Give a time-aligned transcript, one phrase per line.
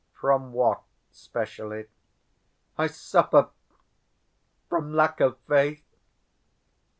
[0.19, 0.81] "From what
[1.11, 1.85] specially?"
[2.75, 3.49] "I suffer...
[4.67, 5.85] from lack of faith."